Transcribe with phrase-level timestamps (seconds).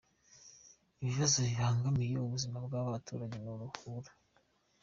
[1.01, 4.09] Ibibazo bibangamiye ubuzima bw’aba baturage ni uruhuri.